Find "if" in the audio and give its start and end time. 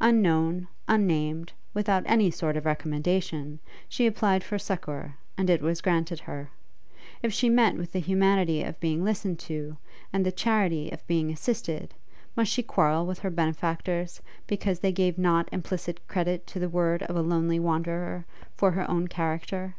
7.22-7.34